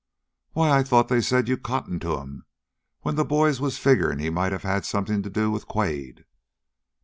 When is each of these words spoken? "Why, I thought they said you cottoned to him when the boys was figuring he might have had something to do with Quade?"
"Why, 0.53 0.71
I 0.75 0.81
thought 0.81 1.09
they 1.09 1.21
said 1.21 1.47
you 1.47 1.57
cottoned 1.57 2.01
to 2.01 2.17
him 2.17 2.45
when 3.01 3.17
the 3.17 3.23
boys 3.23 3.61
was 3.61 3.77
figuring 3.77 4.17
he 4.17 4.31
might 4.31 4.51
have 4.51 4.63
had 4.63 4.83
something 4.83 5.21
to 5.21 5.29
do 5.29 5.51
with 5.51 5.67
Quade?" 5.67 6.25